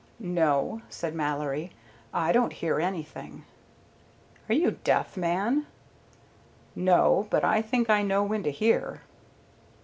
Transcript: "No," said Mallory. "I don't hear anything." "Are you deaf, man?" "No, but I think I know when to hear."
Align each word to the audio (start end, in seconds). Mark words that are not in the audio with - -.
"No," 0.17 0.81
said 0.89 1.13
Mallory. 1.13 1.73
"I 2.11 2.31
don't 2.31 2.53
hear 2.53 2.79
anything." 2.79 3.43
"Are 4.49 4.55
you 4.55 4.79
deaf, 4.83 5.15
man?" 5.15 5.67
"No, 6.75 7.27
but 7.29 7.43
I 7.43 7.61
think 7.61 7.87
I 7.87 8.01
know 8.01 8.23
when 8.23 8.41
to 8.41 8.49
hear." 8.51 9.01